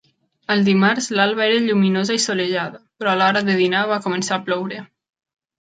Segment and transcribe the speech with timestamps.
[0.53, 4.45] El dimarts l'alba era lluminosa i solejada, però a l'hora de dinar va començar a
[4.49, 4.85] ploure